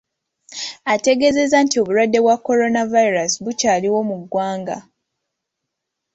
Ategeezeza 0.93 1.57
nti 1.65 1.75
obulwadde 1.81 2.19
bwa 2.23 2.35
coronavirus 2.45 3.33
bukyaliwo 3.43 3.99
mu 4.09 4.15
ggwanga. 4.21 4.77